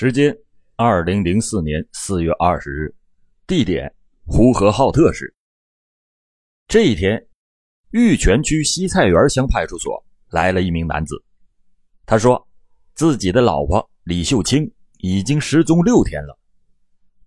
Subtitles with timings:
[0.00, 0.32] 时间：
[0.76, 2.94] 二零零四年四月二十日，
[3.48, 3.92] 地点：
[4.26, 5.34] 呼和浩特市。
[6.68, 7.26] 这一天，
[7.90, 10.00] 玉泉区西菜园乡派出所
[10.30, 11.20] 来了一名男子。
[12.06, 12.46] 他说，
[12.94, 16.38] 自己的老婆李秀清已经失踪六天了。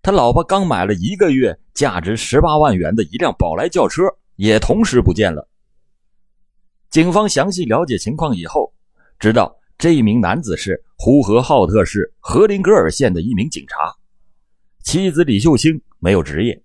[0.00, 4.04] 他老婆刚买了一个月、价值十八万元的一辆宝来轿车，
[4.36, 5.46] 也同时不见了。
[6.88, 8.72] 警方详细了解情况以后，
[9.18, 9.58] 知道。
[9.82, 13.76] 这一名男子是呼和浩特市和林格尔县的一名警察，
[14.84, 16.62] 妻子李秀清没有职业。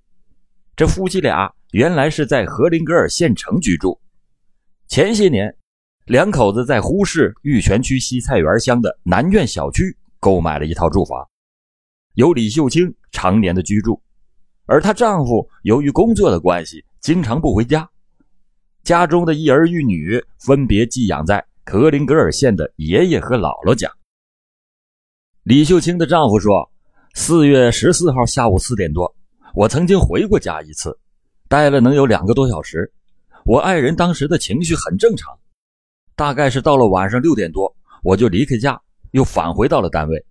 [0.76, 4.00] 这夫妻俩原来是在和林格尔县城居住。
[4.88, 5.52] 前些年，
[6.06, 11.28] 两口子在呼市玉泉区西菜园乡的南苑小区购买了一套住房，
[12.14, 14.00] 由李秀清常年的居住，
[14.68, 17.90] 而她丈夫由于工作的关系，经常不回家，
[18.84, 21.44] 家中的一儿一女分别寄养在。
[21.70, 23.92] 格林格尔县的爷爷和姥姥家。
[25.44, 26.72] 李秀清的丈夫说
[27.14, 29.14] ：“四月十四号下午四点多，
[29.54, 30.98] 我曾经回过家一次，
[31.50, 32.90] 待了能有两个多小时。
[33.44, 35.38] 我爱人当时的情绪很正常。
[36.16, 38.82] 大概是到了晚上六点多，我就离开家，
[39.12, 40.26] 又返回到了单位。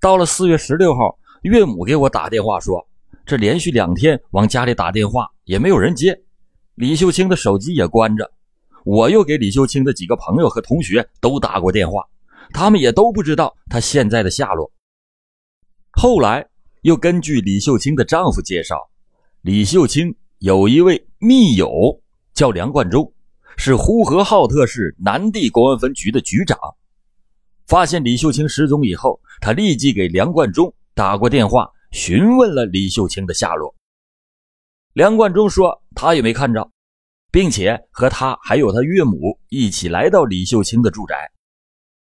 [0.00, 2.88] 到了四月十六号，岳母给我打电话说，
[3.26, 6.22] 这连续两天往家里打电话也没有人接，
[6.76, 8.30] 李秀清的手机也关着。”
[8.84, 12.04] 我又给李秀清的几个朋友和同学都打过电话，
[12.52, 14.70] 他们也都不知道她现在的下落。
[15.92, 16.46] 后来
[16.82, 18.76] 又根据李秀清的丈夫介绍，
[19.42, 22.00] 李秀清有一位密友
[22.32, 23.12] 叫梁冠中，
[23.56, 26.58] 是呼和浩特市南地公安分局的局长。
[27.66, 33.74] 发现李秀清失踪以后，他立即给梁冠中打过电话，询问了李秀清的下落。
[34.94, 36.68] 梁冠中说他也没看着。
[37.30, 41.30] 并且和他还有他岳母一起来到李秀清的住宅。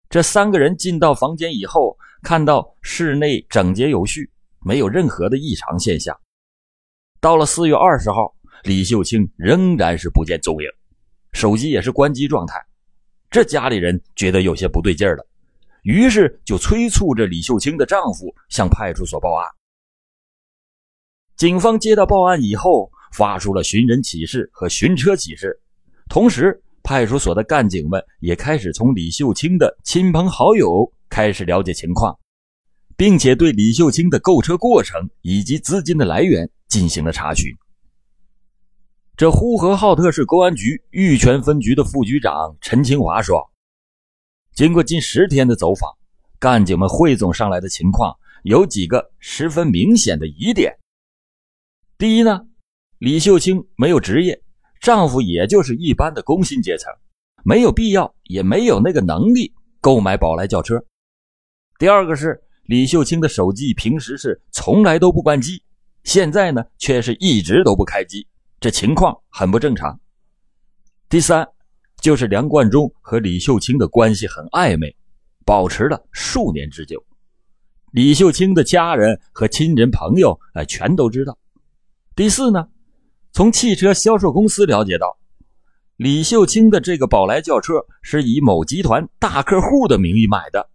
[0.08, 6.18] 这三个人进到房间以后，看到室内整洁有序，没有任何的异常现象。
[7.20, 10.68] 到了四月二十号，李秀清仍然是不见踪影，
[11.32, 12.64] 手机也是关机状态。
[13.28, 15.26] 这家里人觉得有些不对劲了，
[15.82, 19.46] 于是就催促着李秀清的丈夫向派出所报案。
[21.36, 22.92] 警方接到报案以后。
[23.12, 25.60] 发出了寻人启事和寻车启事，
[26.08, 32.18] 同时派出所的干警们也开始从李秀清的亲朋好友开始了解情况，
[32.96, 37.54] 并且对李秀清的购车过程以及资金的来源进行了查询。
[39.16, 43.50] 这呼和浩特市公安局玉泉分局的副局长陈清华说
[44.54, 45.90] ：“经过近十天的走访，
[46.38, 50.78] 干警们汇总上来的情况有几个十分明显的疑点。
[51.98, 52.42] 第一呢。”
[52.98, 54.42] 李秀清没有职业，
[54.80, 56.92] 丈夫也就是一般的工薪阶层，
[57.44, 60.82] 没有必要，也没有那个能力购买宝来轿车。
[61.78, 65.62] 第二个是李秀清的手机平时是从来都不关机，
[66.02, 68.26] 现在呢却是一直都不开机，
[68.58, 70.00] 这情况很不正常。
[71.08, 71.46] 第三
[72.00, 74.92] 就是梁冠中和李秀清的关系很暧昧，
[75.44, 77.00] 保持了数年之久，
[77.92, 81.38] 李秀清的家人和亲人朋友哎全都知道。
[82.16, 82.66] 第四呢？
[83.32, 85.16] 从汽车销售公司了解到，
[85.96, 90.68] 李秀清的这个宝来轿车是以某集团大客户的名义买的，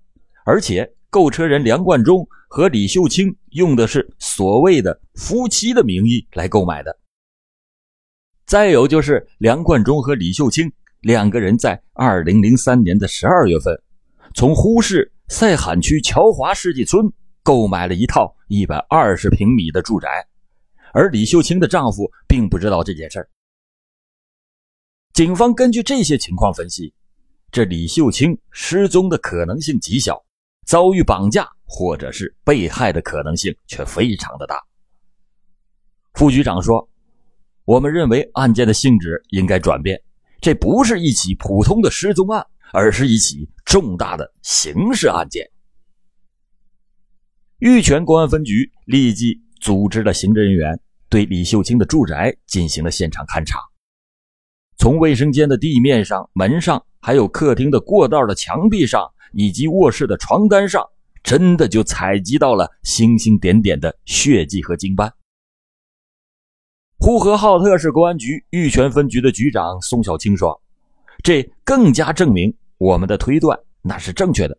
[0.45, 6.97] 而且购车人梁冠中和李秀清用的是所谓的夫妻的名义来购买的。
[8.45, 10.71] 再有就是梁冠中和李秀清
[11.01, 13.77] 两个人在二零零三年的十二月份，
[14.35, 17.11] 从呼市赛罕区乔华世纪村
[17.41, 20.27] 购买了一套一百二十平米的住宅。
[20.93, 23.27] 而李秀清的丈夫并不知道这件事儿。
[25.11, 26.93] 警方根据这些情况分析，
[27.51, 30.23] 这李秀清失踪的可能性极小，
[30.67, 34.61] 遭遇绑架或者是被害的可能性却非常的大。
[36.13, 36.87] 副局长说
[37.65, 39.99] ：“我们认为案件的性质应该转变，
[40.41, 45.49] 这不是一起普通的失踪案，而是一起重大的刑事案件。”
[47.57, 49.41] 玉泉公安分局立即。
[49.63, 50.77] 组织了刑侦人员
[51.07, 53.61] 对李秀清的住宅进行了现场勘查，
[54.75, 60.85] 从卫生间的地面上、门上，还有客厅的过道的墙壁上，以及卧室的床单上，
[61.23, 65.13] 真的就采集到了星星点点的血迹和精斑。
[66.99, 70.61] 呼和浩特市公安局玉泉分局的局长宋小青说
[71.23, 74.57] ：“这更加证明我们的推断那是正确的。”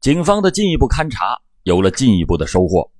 [0.00, 2.90] 警方的进一步勘查有了进一步的收获。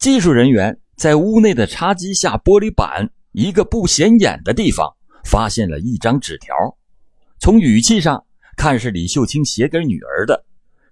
[0.00, 4.90] 技术人员在屋内的茶几下玻璃板一个不显眼的地方
[5.26, 6.54] 发现了一张纸条，
[7.38, 8.24] 从语气上
[8.56, 10.42] 看是李秀清写给女儿的，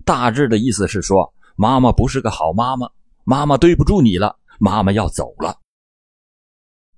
[0.04, 2.86] 大致的意思是说，妈妈不是个好妈妈，
[3.24, 5.56] 妈妈对不住你了，妈妈要走了。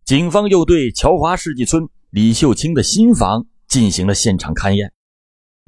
[0.04, 4.92] 警方又对乔华世纪村李秀清的新房进行了现场勘验，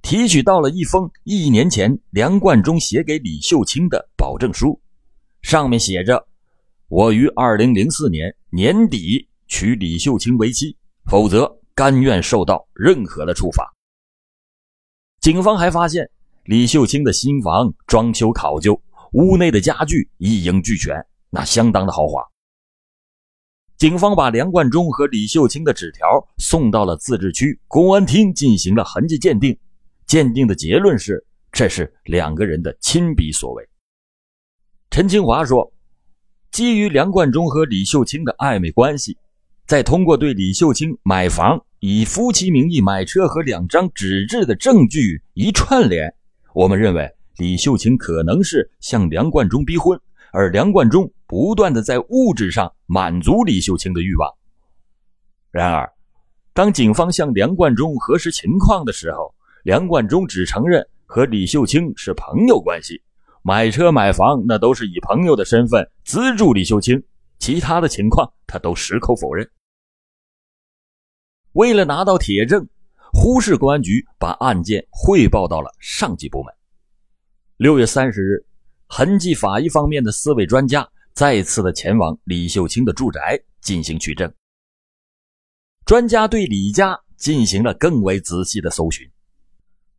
[0.02, 4.80] 提取到了一封一年前梁冠中写给李秀清的保证书，
[5.40, 6.26] 上面写着
[6.92, 13.66] ：“我于二零零四年年底娶李秀清为妻，否则甘愿受到任何的处罚。”
[15.18, 16.10] 警方还发现
[16.44, 18.78] 李秀清的新房装修考究，
[19.14, 20.94] 屋内的家具一应俱全，
[21.30, 22.22] 那相当的豪华。
[23.78, 26.06] 警方把梁冠中和李秀清的纸条
[26.36, 29.58] 送到了自治区公安厅进行了痕迹鉴定，
[30.04, 33.66] 鉴定的结论是这是两个人的亲笔所为。
[34.90, 35.72] 陈清华说，
[36.52, 39.16] 基于梁冠中和李秀清的暧昧关系，
[39.66, 46.14] 再通过对李秀清买房以夫妻名义买车和两张纸质的证据一串联，
[46.52, 49.98] 我们认为李秀清可能是向梁冠中逼婚。
[50.30, 54.30] 而梁冠中不断的在物质上满足李秀清的欲望。
[55.50, 55.90] 然而，
[56.52, 63.00] 当警方向梁冠中核实情况的时候，梁冠中只承认和李秀清是朋友关系，
[63.42, 67.02] 买车买房那都是以朋友的身份资助李秀清，
[67.38, 69.50] 其他的情况他都矢口否认。
[71.52, 72.66] 为了拿到铁证，
[73.12, 76.54] 呼市公安局把案件汇报到了上级部门。
[77.56, 78.44] 六月三十日。
[78.94, 84.30] 痕迹法医方面的四位专家再次的前往李秀清的住宅进行取证。
[85.86, 89.10] 专家对李家进行了更为仔细的搜寻，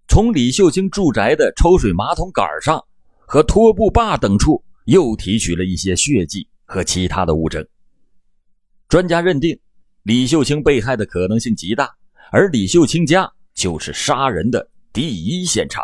[0.08, 2.86] 从李秀清住宅的抽水马桶杆上
[3.28, 7.66] 和拖布把等处又提取了一些血迹和其他的物证。
[8.88, 9.60] 专家认定，
[10.04, 11.90] 李秀清被害的可能性极大，
[12.32, 15.84] 而李秀清家就是杀人的第一现场。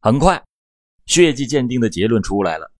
[0.00, 0.42] 很快。
[1.06, 2.72] 血迹鉴定的结论出来了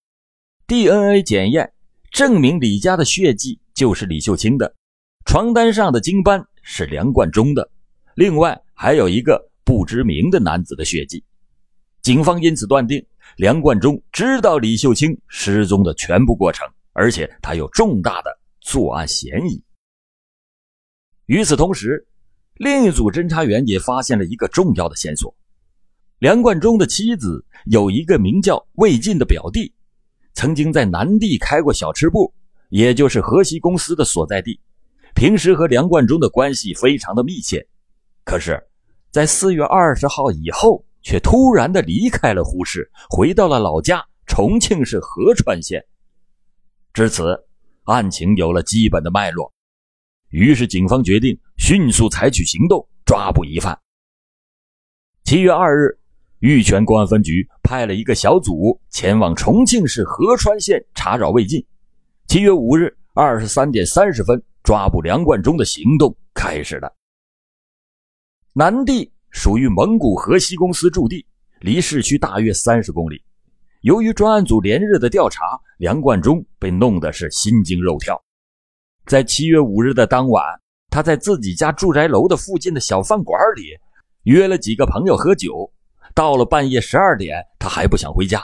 [0.66, 1.70] ，DNA 检验
[2.10, 4.74] 证明李家的血迹就是李秀清的，
[5.26, 7.70] 床单上的精斑是梁冠中的，
[8.14, 11.22] 另外还有一个不知名的男子的血迹。
[12.04, 13.02] 警方因此断定
[13.38, 19.62] 梁冠中知道李秀清失踪的全部过程，而且他有重大的作案嫌疑。
[21.24, 22.06] 与此同时，
[22.56, 25.34] 另一组侦查员也发现了一个重要的线索。
[26.18, 29.72] 梁冠中的妻子有一个名叫魏晋的表弟，
[30.34, 32.34] 曾经在南地开过小吃部，
[32.68, 34.60] 也就是河西公司的所在地。
[35.14, 37.66] 平时和梁冠中的关系非常的密切，
[38.26, 38.62] 可是，
[39.10, 45.84] 在四月二十号以后，却突然的离开了呼市，回到了老家重庆市合川县。
[46.92, 47.46] 至此，
[47.84, 49.52] 案情有了基本的脉络，
[50.30, 53.78] 于是警方决定迅速采取行动，抓捕疑犯。
[55.22, 55.96] 七月二日。
[56.40, 61.64] 玉泉公安分局派了一个小组前往重庆市合川县查找魏晋。
[62.26, 66.94] 七月五日二十三点三十分，抓捕梁冠中的行动开始了。
[68.52, 71.26] 南地属于蒙古河西公司驻地，
[71.58, 73.20] 离市区大约三十公里。
[73.80, 78.18] 由于专案组连日的调查，梁冠中被弄得是心惊肉跳。
[79.06, 80.42] 在七月五日的当晚，
[80.88, 83.64] 他在自己家住宅楼的附近的小饭馆里
[84.22, 85.68] 约了几个朋友喝酒。
[86.14, 88.40] 到了半夜十二点，他还不想回家。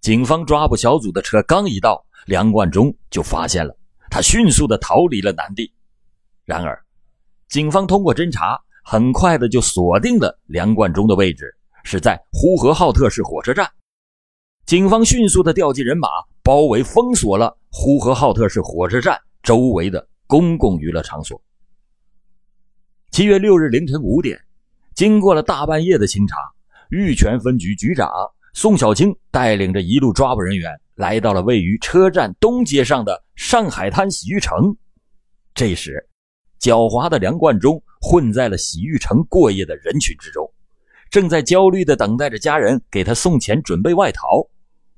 [0.00, 3.76] 警方抓捕小组的车刚一到，梁冠中就发现了
[4.08, 5.74] 他，迅速的逃离了南地。
[6.44, 6.80] 然而，
[7.48, 8.58] 警方通过侦查，
[8.90, 11.54] 很快的就锁定了梁冠中的位置
[11.84, 13.70] 是在呼和浩特市火车站。
[14.64, 16.08] 警方迅速的调集人马，
[16.42, 21.38] 包围封锁了呼和浩特市火车站周围的公共娱乐场所。
[23.10, 24.40] 七月六日凌晨五点，
[24.94, 26.38] 经过了大半夜的清查。
[26.88, 28.10] 玉泉分局局长
[28.54, 34.74] 宋小青带领着一路抓捕人员来到了位于车站东街上的上海滩洗浴城。
[35.54, 36.08] 这时，
[36.58, 40.50] 狡猾的梁冠中混在了洗浴城过夜的人群之中，
[41.10, 44.48] 正在焦虑地等待着家人给他送钱准备外逃。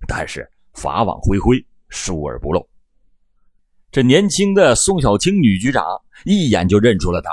[0.06, 2.68] 但是法网恢恢，疏而不漏。
[3.90, 5.84] 这年轻的宋小青女局长
[6.24, 7.30] 一眼就认出了他，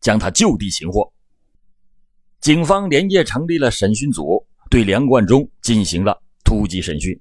[0.00, 1.12] 将他就地擒获。
[2.40, 7.18] 警方连夜成立了审讯组，对梁冠中进行了突击审讯。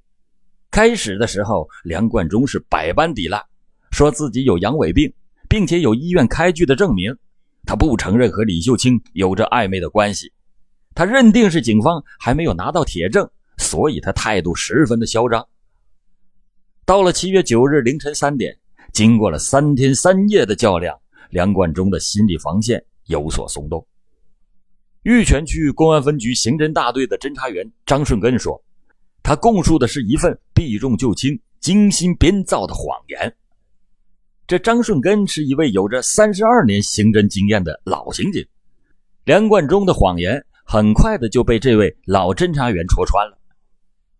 [0.70, 3.44] 开始的时候，梁冠中是百般抵赖，
[3.92, 5.12] 说自己有阳痿病，
[5.50, 7.18] 并且有医院开具的证明。
[7.66, 10.32] 他不承认和李秀清有着暧昧的关系。
[10.94, 15.46] 他认定是警方还没有拿到铁证，所以他态度十分的嚣张。
[16.86, 18.58] 到了七月九日凌晨三点，
[18.94, 20.98] 经过了三天三夜的较量，
[21.32, 23.86] 梁冠中的心理防线有所松动。
[25.04, 28.64] 玉泉区公安分局刑侦大队的侦查员张顺根说
[29.22, 33.36] ：“他供述的是一份避重就轻、精心编造的谎言。”
[34.48, 38.46] 这张顺根是一位有着三十二年刑侦经验的老刑警，
[39.24, 43.36] 梁冠中的谎言很快的就被这位老侦查员戳穿了。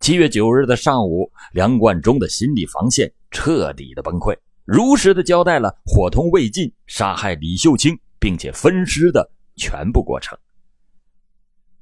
[0.00, 10.36] 七月九日的上午，梁冠中的心理防线彻底的崩溃，如实的交代了伙同魏晋杀害李秀清并且分尸的全部过程。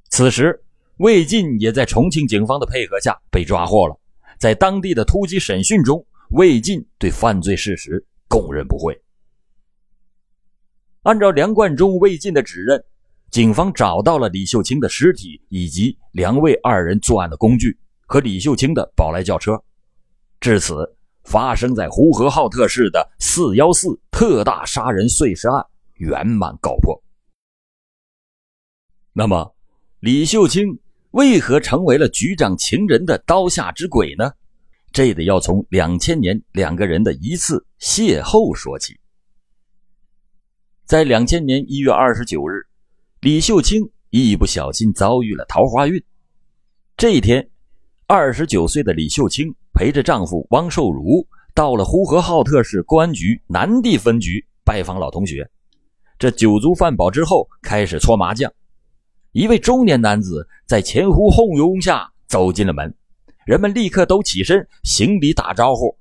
[0.09, 0.63] 此时，
[0.97, 3.99] 魏晋也在重庆警方的配合下被抓获了。
[4.37, 8.99] 在当地的突击审讯中，魏晋对犯罪事实供认不讳。
[11.03, 12.83] 按照梁冠中、魏晋的指认，
[13.29, 17.77] 警方找到了李秀清的尸体以及梁魏二人作案的工具
[18.07, 19.61] 和李秀清的宝来轿车。
[20.39, 25.65] 至此，发生在呼和浩特市的“四幺四”特大杀人碎尸案
[25.95, 26.99] 圆满告破。
[29.13, 29.55] 那么，
[29.99, 30.79] 李秀清
[31.11, 34.31] 为何成为了局长情人的刀下之鬼呢？
[34.95, 38.97] 这得要从两千年两个人的一次邂逅说起。
[40.85, 42.65] 在两千年一月二十九日，
[43.19, 46.01] 李秀清一不小心遭遇了桃花运。
[46.95, 47.45] 这一天，
[48.07, 55.45] 二十九岁的李秀清陪着丈夫汪寿如到了呼和浩特市公安局南地分局拜访老同学。
[56.17, 58.49] 这酒足饭饱之后，开始搓麻将。
[59.33, 62.95] 一位中年男子在前呼后拥下走进了门，
[63.45, 65.95] 人们立刻都起身行礼打招呼。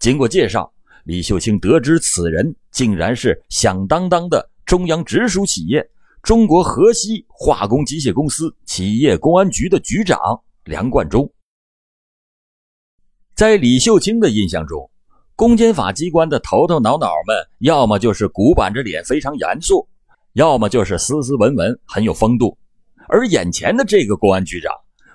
[0.00, 0.72] 经过介绍，
[1.04, 5.88] 李秀清得知此人竟然是响当当的中央直属企业
[6.22, 10.18] 中国河西化工机械公司企业公安局的局长
[10.64, 11.32] 梁冠中。
[13.36, 14.90] 在李秀清的印象中，
[15.36, 19.86] 公检法机关的头头脑脑们要么就是古板着脸非常严肃，
[20.32, 22.58] 要么就是斯斯文文很有风度。
[23.08, 24.72] 而眼前的这个公安局长，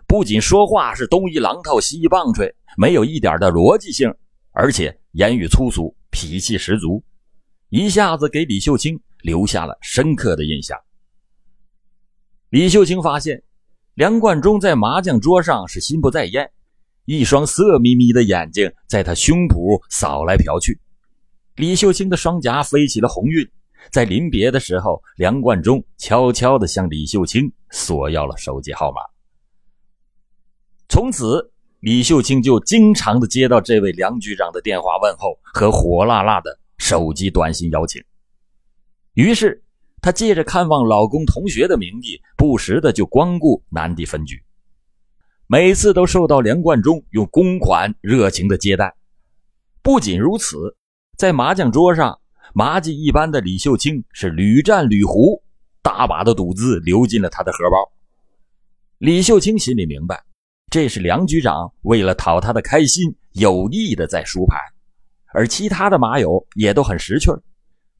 [0.07, 4.09] 不仅说话是东一榔头西一棒槌，没有一点的逻辑性，
[4.51, 7.03] 而且言语粗俗，脾气十足，
[7.67, 10.79] 一下子给李秀清留下了深刻的印象。
[12.51, 13.43] 李秀清发现，
[13.95, 16.49] 梁冠中在麻将桌上是心不在焉，
[17.03, 20.79] 一双色眯眯的眼睛在他胸脯扫来瞟去，
[21.57, 23.45] 李秀清的双颊飞起了红晕。
[23.91, 29.01] 在临别的时候，梁冠中悄悄地向李秀清索要了手机号码。
[30.97, 31.51] 从此，
[31.81, 38.03] 李秀清就经常的接到这位梁局长的电话问候和火辣辣的手机短信邀请。
[39.13, 39.63] 于是，
[40.01, 44.41] 她借着看望老公同学的名义，不时的就光顾南地分局，
[45.45, 48.95] 每次都受到梁冠中用公款热情的接待。
[49.83, 50.75] 不仅如此，
[51.15, 52.19] 在麻将桌上。
[52.55, 55.43] 麻将一般的李秀清是屡战屡胡，
[55.83, 57.91] 大把的赌资流进了他的荷包。
[58.97, 60.23] 李秀清心里明白，
[60.69, 64.57] 这是梁局长为了讨他的开心，有意的在输牌，
[65.33, 67.31] 而其他的麻友也都很识趣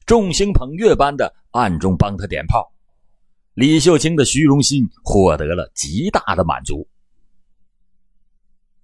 [0.04, 2.70] 众星捧月般的暗中帮他点炮。
[3.54, 6.86] 李秀清的虚荣心获得了极大的满足。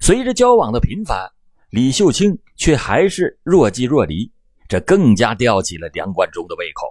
[0.01, 1.31] 随着交往的频繁，
[1.71, 4.31] 李秀清却还是若即若离。
[4.67, 6.87] 这更加吊起了梁冠中的胃口。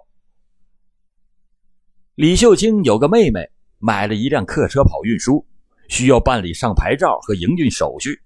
[2.14, 5.46] 李秀清有个妹妹，买了一辆客车跑运输，
[5.94, 8.20] 需要办理上牌照和营运手续。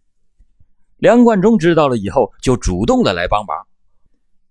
[1.00, 3.68] 梁冠中知道了以后，就主动的来帮忙，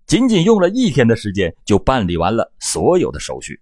[0.05, 3.59] 仅仅用了一天的时间就办理完了所有的手续，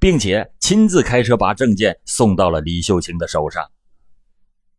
[0.00, 3.70] 并且亲自开车把证件送到了李秀清的手上。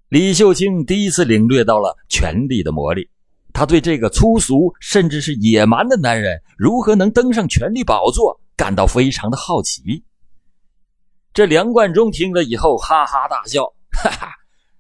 [0.10, 3.10] 李秀清第一次领略到了权力的魔力。
[3.54, 10.04] 他对这个粗俗甚至是野蛮的男人如何能登上权力宝座感到非常的好奇。
[11.34, 14.32] 这梁冠中听了以后哈哈大笑：“哈哈，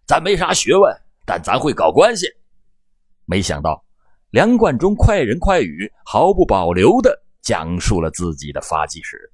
[0.05, 0.95] 咱没啥学问，
[1.25, 2.27] 但咱会搞关系。”
[3.25, 3.83] 没想到，
[4.31, 9.31] 梁冠中快人快语，毫不保留地讲述了自己的发迹史。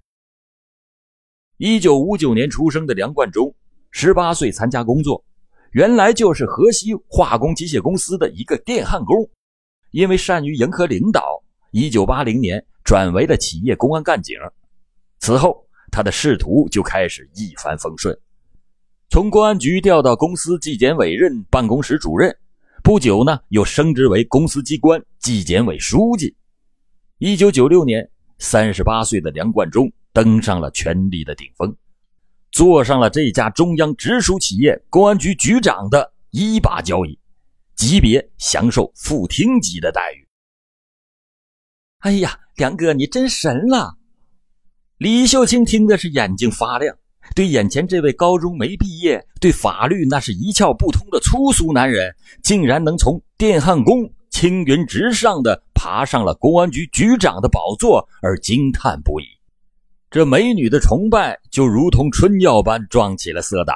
[1.57, 3.53] 一九五九年出生的梁冠中，
[3.91, 5.23] 十八岁参加工作。
[5.71, 9.29] 原来就是河西化工机械公司的一个电焊工，
[9.91, 14.37] 因为善于迎合领导，一九八零年转为了企业公安干警。
[15.19, 18.17] 此后，他的仕途就开始一帆风顺，
[19.09, 22.35] 从公安局调到公司纪检委任办公室主任，
[22.83, 26.35] 不久呢，又升职为公司机关纪检委书记。
[27.19, 28.09] 一九九六年，
[28.39, 31.73] 三十八岁的梁冠中登上了权力的顶峰。
[32.51, 37.17] 坐上了这家中央直属企业公安局局长的一把交椅，
[37.75, 40.27] 级别享受副厅级的待遇。
[41.99, 43.97] 哎呀，梁哥，你真神了！
[44.97, 46.97] 李秀清听的是眼睛发亮，
[47.35, 59.25] 对眼前这位高中没毕业、对法律那是一窍不通的粗俗男人，竟然能从电焊工青云直上的爬上了公安局局长的宝座，而惊叹不已。
[60.09, 63.75] 这美女的崇拜就如同春药般撞起了色胆。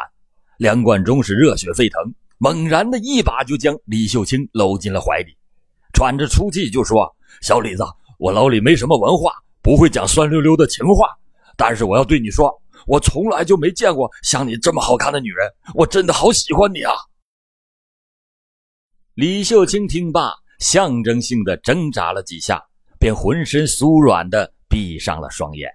[0.57, 2.01] 梁冠中是热血沸腾，
[2.37, 5.35] 猛然的一把就将李秀清搂进了怀里，
[5.91, 7.13] 喘着粗气就说
[7.43, 7.83] ：“小李子，
[8.19, 11.09] 我老李没什么文化，不会讲酸溜溜的情话，
[11.57, 12.49] 但是我要对你说，
[12.89, 16.91] 我从来就没见过像你这么好看的女人，我真的好喜欢你啊！”
[19.13, 22.61] 李秀清听罢，象征性的挣扎了几下，
[22.97, 25.69] 便浑身酥软的闭上了双眼。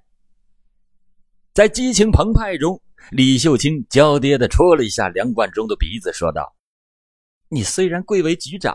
[1.55, 2.81] 在激情澎湃中。
[3.11, 6.57] 李秀清娇嗲地戳了一下梁冠中的鼻子，说道
[7.53, 8.75] ：“你虽然贵为局长，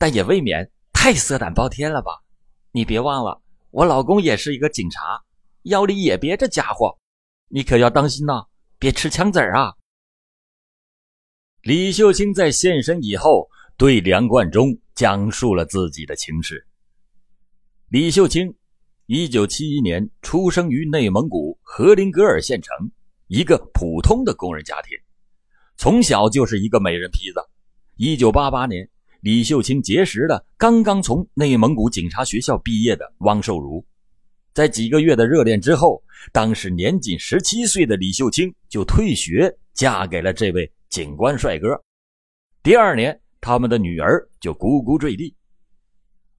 [0.00, 2.10] 但也未免太色胆包天了吧？
[2.72, 3.40] 你别忘了，
[3.70, 5.22] 我老公也是一个警察，
[5.62, 6.98] 腰里也别着家伙，
[7.48, 8.46] 你可要当心呐，
[8.78, 9.74] 别吃枪子儿啊！”
[11.62, 16.66] 李秀清在现身以后，对梁冠中讲述了自己的情史。
[17.88, 18.54] 李秀清，
[19.06, 22.90] 一九七一年出生于内蒙古和林格尔县城。
[23.26, 24.96] 一个普通的工人家庭，
[25.76, 27.40] 从小就是一个美人坯子。
[27.96, 28.88] 一九八八年，
[29.20, 33.84] 李秀清结识了刚刚从内蒙古警察学校毕业的汪寿如。
[34.54, 36.02] 在几个月的热恋之后，
[36.32, 41.68] 当时年仅十七岁的李秀清就退学，嫁给了这位警官帅哥。
[42.62, 45.34] 第二年，他们的女儿就咕咕坠地。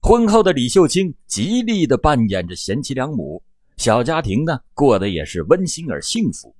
[0.02, 3.42] 婚后的李秀清极力地扮演着贤妻良母，
[3.76, 6.54] 小家庭呢过得也是温馨而幸福。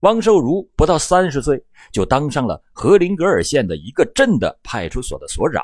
[0.00, 5.62] 汪寿如不到三十岁，就当上了和林格尔县的一个镇的派出所的所长，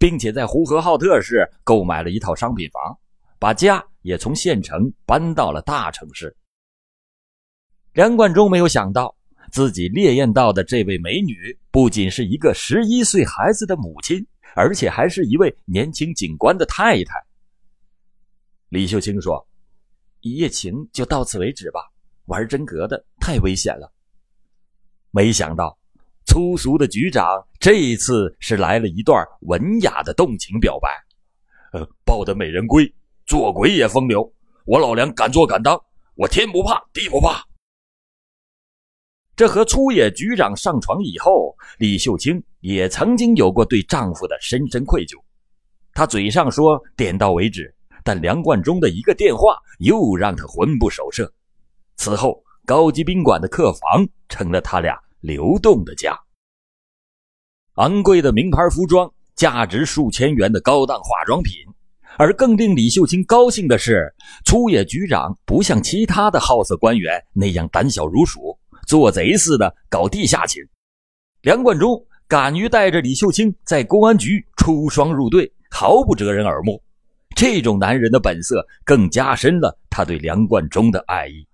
[0.00, 2.98] 并且在呼和浩特市购买了一套商品房，
[3.38, 6.36] 把家也从县城搬到了大城市。
[7.92, 9.16] 梁冠中没有想到，
[9.50, 17.14] 自己猎艳到的这位美女不仅是一个十一岁孩子的母亲，而且还是一位年轻警官的太太。
[18.68, 19.48] 李秀清说
[20.20, 21.80] ：“一夜情就到此为止吧。”
[22.26, 23.90] 玩真格的太危险了。
[25.10, 25.78] 没想到，
[26.26, 27.24] 粗俗的局长
[27.58, 30.90] 这一次是来了一段文雅的动情表白。
[31.72, 32.84] 呃，抱得美人归，
[33.28, 34.32] 做鬼也风流。
[34.64, 35.78] 我老梁敢做敢当，
[36.14, 37.44] 我天不怕地不怕。
[39.36, 45.14] 这和粗野局长上床以后，李秀清也曾经有过对丈夫的深深愧疚。
[45.92, 51.30] 她嘴上说点到为止，但梁冠中的一个电话又让她魂不守舍。
[51.96, 56.18] 此后，高级宾馆的客房成了他俩流动的家。
[57.74, 61.54] 昂贵的名牌服装，价值数千元的高档化妆品，
[62.18, 64.12] 而更令李秀清高兴的是，
[64.44, 70.60] 粗野局长不像其他的好色官员那样胆小如鼠，做贼似的搞地下情。
[71.42, 76.82] 梁冠中敢于带着李秀清在公安局出双入对，毫不遮人耳目。
[77.36, 81.46] 这种男人的本色，更加深了他对梁冠中的爱意。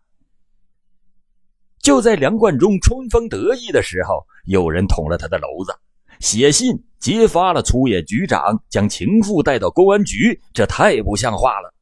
[1.83, 5.77] 就在梁冠中春风得意的时候，有人捅了他的娄子，
[6.25, 11.75] 写信揭发了粗野局长将情妇带到公安局，这太不像话了。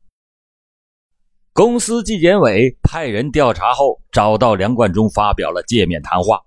[1.53, 6.41] 公司纪检委派人调查后，找到梁冠中发表了界面谈话。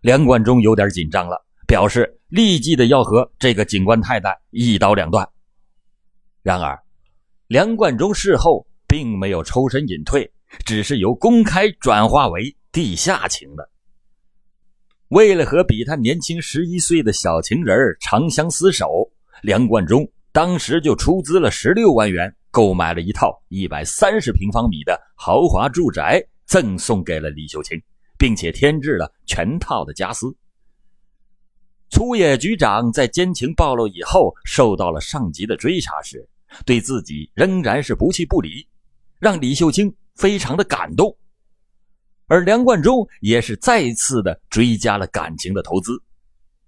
[0.00, 5.28] 梁冠中有点紧张了，表示立即的要和这个警官太太一刀两断。
[6.42, 6.76] 然而，
[7.46, 10.28] 梁冠中事后并没有抽身隐退，
[10.66, 12.56] 只是由公开转化为。
[12.72, 13.68] 地下情的，
[15.10, 19.10] 为了和比他年轻十一岁的小情人长相厮守，
[19.42, 27.76] 梁冠中当时就出资了十六万元，购买了一套一百三十平方米的豪华住宅，赠送给了李秀清，
[28.16, 30.32] 并且添置了全套的家私。
[31.90, 36.24] 粗野局长在奸情暴露以后，受到了上级的追查时，
[36.64, 38.64] 对自己仍然是不弃不离，
[39.18, 41.12] 让李秀清非常的感动。
[42.30, 46.00] 而梁冠中也是再次的追加了感情的投资，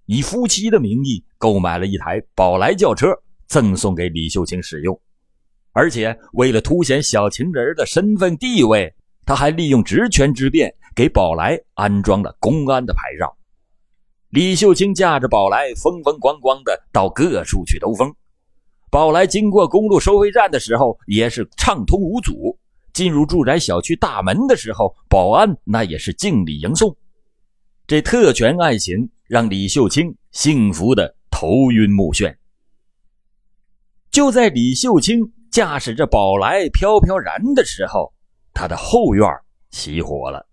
[0.07, 3.07] 以夫妻的名义购买了一台宝来轿车，
[3.47, 4.99] 赠送给李秀清使用。
[5.71, 8.93] 而且为了凸显小情人的身份地位，
[9.25, 13.33] 他还利用职权之便给宝来安装了公安的牌照。
[14.31, 18.13] 李秀清驾着宝来风风光光的到各处去兜风，
[18.91, 22.59] 宝来经过公路收费站的时候也是畅通无阻。
[22.93, 26.95] 进入住宅小区大门的时候，保安那也是敬礼迎送。
[27.85, 32.35] 这特权爱情让李秀清幸福的头晕目眩。
[34.11, 38.13] 就在李秀清驾驶着宝来飘飘然的时候，
[38.53, 39.27] 他的后院
[39.71, 40.47] 起火了。